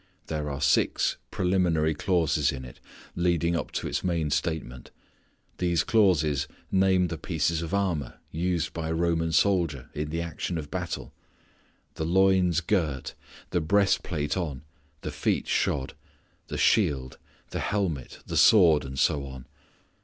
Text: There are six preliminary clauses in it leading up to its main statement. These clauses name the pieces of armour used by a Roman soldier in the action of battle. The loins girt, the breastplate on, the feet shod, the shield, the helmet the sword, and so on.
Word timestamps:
There 0.25 0.49
are 0.49 0.59
six 0.61 1.17
preliminary 1.29 1.93
clauses 1.93 2.51
in 2.51 2.65
it 2.65 2.79
leading 3.15 3.55
up 3.55 3.69
to 3.73 3.87
its 3.87 4.03
main 4.03 4.31
statement. 4.31 4.89
These 5.59 5.83
clauses 5.83 6.47
name 6.71 7.09
the 7.09 7.19
pieces 7.19 7.61
of 7.61 7.71
armour 7.71 8.15
used 8.31 8.73
by 8.73 8.89
a 8.89 8.95
Roman 8.95 9.31
soldier 9.31 9.91
in 9.93 10.09
the 10.09 10.19
action 10.19 10.57
of 10.57 10.71
battle. 10.71 11.13
The 11.93 12.05
loins 12.05 12.61
girt, 12.61 13.13
the 13.51 13.61
breastplate 13.61 14.35
on, 14.35 14.63
the 15.01 15.11
feet 15.11 15.47
shod, 15.47 15.93
the 16.47 16.57
shield, 16.57 17.19
the 17.51 17.59
helmet 17.59 18.21
the 18.25 18.37
sword, 18.37 18.83
and 18.83 18.97
so 18.97 19.23
on. 19.27 19.45